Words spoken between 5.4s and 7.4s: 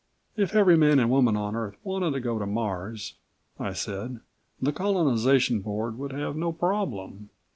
Board would have no problem.